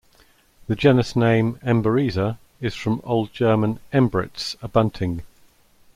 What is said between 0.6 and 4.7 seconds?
The genus name "Emberiza" is from Old German "Embritz", a